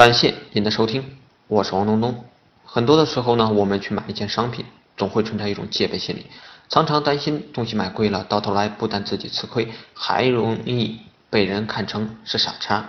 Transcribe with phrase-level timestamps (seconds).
[0.00, 1.04] 感谢您的收听，
[1.46, 2.24] 我是王东东。
[2.64, 4.64] 很多的时候呢，我们去买一件商品，
[4.96, 6.24] 总会存在一种戒备心理，
[6.70, 12.88] 常常担心东西买贵了，到头来不但自己吃亏，还容易被人看成是傻叉。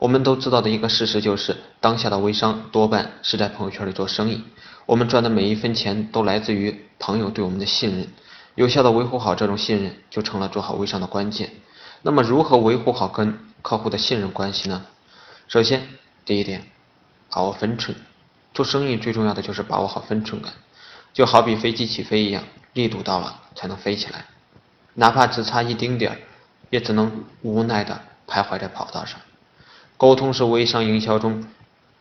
[0.00, 4.42] 我们都知道的一个事实就是，当下的微商多半是在朋友圈里做生意，
[4.86, 8.08] 我们赚的每一分钱都来自于朋友对我们的信任。
[8.56, 11.52] 有效的维护好这种信任，就成了做好微商的关键。
[12.02, 14.84] 那么，如何维护好跟客户的信任关系呢？
[15.46, 15.86] 首先，
[16.30, 16.62] 第一点，
[17.28, 17.96] 把握分寸。
[18.54, 20.52] 做生意最重要的就是把握好分寸感，
[21.12, 24.26] 就好比飞机起飞一样，力度到了才能飞起来，
[24.94, 26.18] 哪怕只差一丁点儿，
[26.70, 29.18] 也只能无奈的徘徊在跑道上。
[29.96, 31.48] 沟通是微商营销中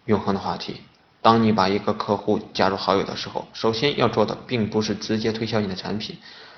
[0.06, 0.82] 永恒的话题。
[1.24, 6.16] 当你把一个客户加入好友的时候，首先要做的并不是直接推销你的产品，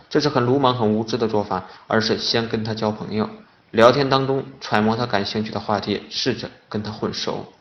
[0.09, 3.29] 这是很鲁莽、很无知的做法，而是先跟他交朋友，
[3.71, 7.53] 聊天当中揣摩他感兴趣的话题，试着跟他混熟，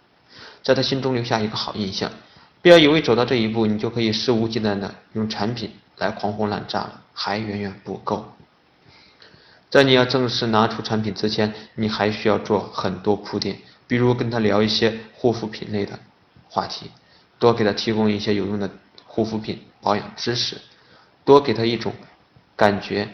[0.63, 2.11] 在他心中留下一个好印象。
[2.63, 8.33] 不要以为走到这一步，你就可以肆无忌惮的用产品来狂轰滥炸了，还远远不够。
[9.71, 15.99] 在你要正式拿出产品之前，你还需要做很多铺垫，比如跟他聊一些护肤品类的。
[16.49, 16.91] 话题，
[17.39, 18.69] 多给他提供一些有用的
[19.07, 20.61] 护肤品保养知识，
[21.25, 21.93] 多给他一种
[22.57, 23.09] 感觉，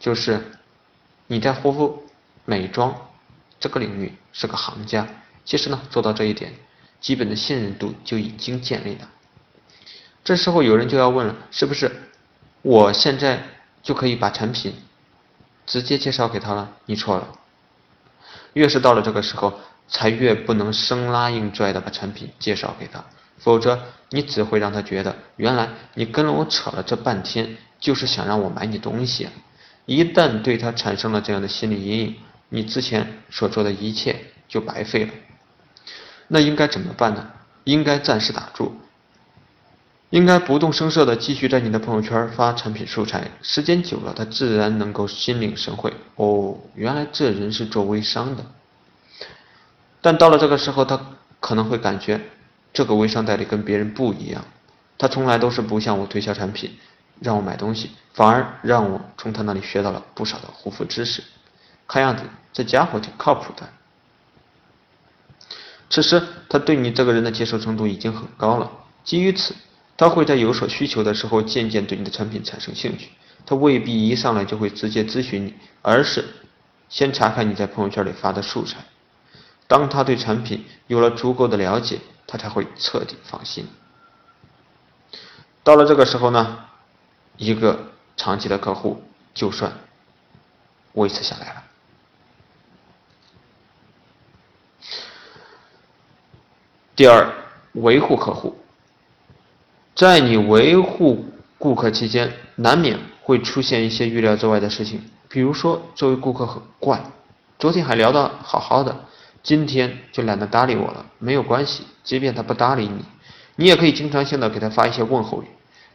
[0.00, 0.42] 就是
[1.26, 2.02] 你在护肤
[2.46, 2.94] 美妆
[3.60, 5.06] 这个领域是个行家。
[5.48, 6.52] 其实呢，做到这一点，
[7.00, 9.08] 基本的信任度就已经建立了。
[10.22, 11.90] 这时候有人就要问了，是不是
[12.60, 13.42] 我现在
[13.82, 14.74] 就可以把产品
[15.64, 16.70] 直接介绍给他了？
[16.84, 17.26] 你错了，
[18.52, 19.58] 越是到了这个时候。
[19.90, 23.02] 才越不能生拉硬拽的把产品介绍给他，
[23.38, 29.30] 否则你只会让他觉得原来你跟了我扯了这半天就是想让我买你东西。
[29.86, 32.16] 一旦对他产生了这样的心理阴影，
[32.50, 34.14] 你之前所做的一切
[34.46, 35.12] 就白费了。
[36.28, 37.30] 那应该怎么办呢？
[37.64, 38.74] 应该暂时打住，
[40.08, 43.30] 应该不动声色的继续在你的朋友圈发产品素材。
[43.42, 45.92] 时间久了，他自然能够心领神会。
[46.16, 48.46] 哦，原来这人是做微商的。
[50.00, 50.98] 但到了这个时候，他
[51.40, 52.20] 可能会感觉
[52.72, 54.44] 这个微商代理跟别人不一样，
[54.96, 56.78] 他从来都是不向我推销产品，
[57.20, 61.22] 让我买东西，反而让我从他那里学到了不少的护肤知识。
[61.86, 62.22] 看样子
[62.52, 63.68] 这家伙挺靠谱的。
[65.90, 68.70] 此时他对你这个人的接受程度已经很高了，
[69.04, 69.54] 基于此，
[69.96, 73.08] 他会在有所需求的时候渐渐对你的产品产生兴趣。
[73.46, 76.24] 他未必一上来就会直接咨询你，而是
[76.90, 78.76] 先查看你在朋友圈里发的素材。
[79.66, 83.66] 当他对产品有了足够的了解，他才会彻底放心。
[85.62, 86.58] 到了这个时候呢，
[87.38, 89.72] 一个长期的客户就算
[90.92, 91.64] 维持下来了。
[96.98, 97.32] 第二，
[97.74, 98.56] 维护客户，
[99.94, 101.26] 在你维护
[101.56, 107.00] 顾客期间，难免会出现一些预料之外的事情，比如说，这位顾客很怪，
[107.56, 109.04] 昨天还聊得好好的。
[109.44, 113.04] 今天就懒得搭理我了，没有关系，即便他不搭理你，
[113.54, 115.46] 你也可以经常性的给他发一些问候语。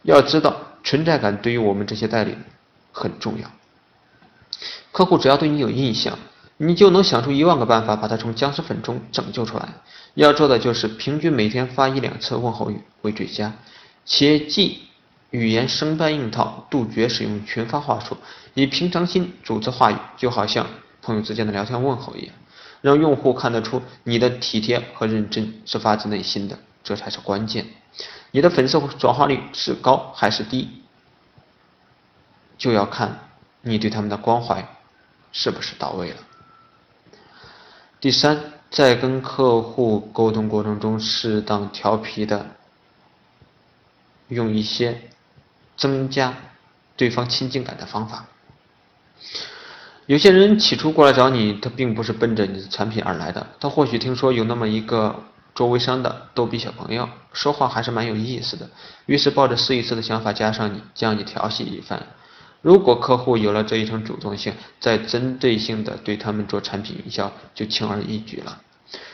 [0.04, 2.34] 要知道，存在感对于我们这些代理
[2.92, 3.50] 很重要。
[4.90, 6.18] 客户只要对你有印象，
[6.56, 9.68] 你就能想出一万个办法把他从僵尸粉中拯救出来。
[10.14, 13.52] 要做的就是平均每天发一两次问候语为最佳，
[14.04, 14.82] 切记
[15.30, 18.16] 语言生搬硬套，杜绝使用群发话术，
[18.54, 20.66] 以平常心组织话语，就好像
[21.02, 22.34] 朋友之间的聊天问候一样。
[22.80, 27.66] 让用户看得出你的体贴和认真是发自内心的，这才是关键。
[28.30, 30.68] 你的粉丝转化率是高还是低，
[32.58, 33.30] 就要看
[33.62, 34.68] 你对他们的关怀
[35.32, 36.16] 是不是到位了。
[38.04, 38.38] 第三，
[38.70, 42.48] 在跟客户沟通过程中，适当调皮的
[44.28, 45.00] 用一些
[45.78, 46.34] 增加
[46.98, 48.26] 对方亲近感的方法。
[50.04, 58.68] 有些人起初过来找你，他并不是奔着你的产品而来的，他或许听说有那么一个做微商的逗比小朋友，说话还是蛮有意思的，
[59.06, 62.06] 于是抱着试一试的想法加上你，将你调戏一番。
[62.64, 68.62] 如果客户有了这一层主动性，再针对性的对他们做产品营销，就轻而易举了。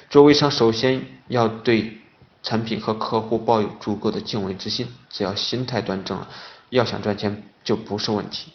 [0.09, 1.99] 做微商首先要对
[2.45, 6.29] 产品和客户抱有足够的敬畏之心，只要心态端正了，
[6.69, 8.53] 要想赚钱就不是问题。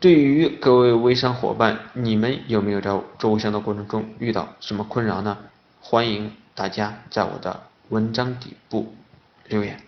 [0.00, 5.36] 对于各位微商伙伴，你们有没有在做微商的过程中遇到什么困扰呢？
[5.82, 8.94] 欢迎大家在我的文章底部
[9.48, 9.87] 留言。